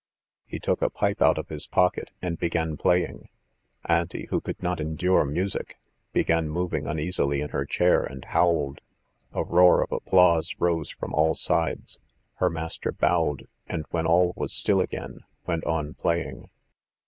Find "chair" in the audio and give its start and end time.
7.65-8.01